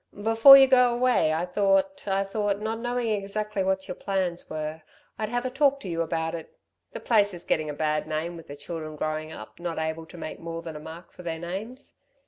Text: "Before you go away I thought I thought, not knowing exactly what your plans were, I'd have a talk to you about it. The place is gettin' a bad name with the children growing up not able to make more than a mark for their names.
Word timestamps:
"Before 0.23 0.57
you 0.57 0.65
go 0.65 0.91
away 0.91 1.31
I 1.31 1.45
thought 1.45 2.07
I 2.07 2.23
thought, 2.23 2.59
not 2.59 2.79
knowing 2.79 3.09
exactly 3.09 3.63
what 3.63 3.87
your 3.87 3.93
plans 3.93 4.49
were, 4.49 4.81
I'd 5.19 5.29
have 5.29 5.45
a 5.45 5.51
talk 5.51 5.79
to 5.81 5.87
you 5.87 6.01
about 6.01 6.33
it. 6.33 6.57
The 6.91 6.99
place 6.99 7.35
is 7.35 7.43
gettin' 7.43 7.69
a 7.69 7.73
bad 7.73 8.07
name 8.07 8.35
with 8.35 8.47
the 8.47 8.55
children 8.55 8.95
growing 8.95 9.31
up 9.31 9.59
not 9.59 9.77
able 9.77 10.07
to 10.07 10.17
make 10.17 10.39
more 10.39 10.63
than 10.63 10.75
a 10.75 10.79
mark 10.79 11.11
for 11.11 11.21
their 11.21 11.37
names. 11.37 11.97